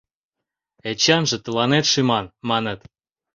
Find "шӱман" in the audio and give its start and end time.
1.91-2.25